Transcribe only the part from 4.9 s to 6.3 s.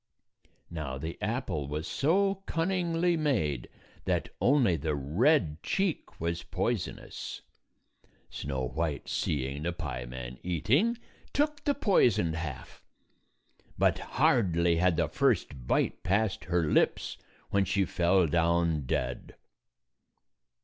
red cheek